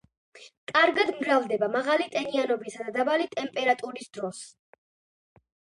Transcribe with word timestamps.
კარგად 0.71 1.11
მრავლდება 1.17 1.69
მაღალი 1.75 2.09
ტენიანობისა 2.15 2.89
და 2.89 2.97
დაბალი 2.99 3.31
ტემპერატურის 3.39 4.13
დროს. 4.19 4.45